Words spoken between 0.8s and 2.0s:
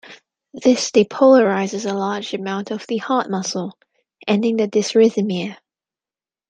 depolarizes a